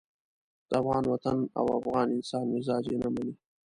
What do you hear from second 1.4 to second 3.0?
او افغان انسان مزاج یې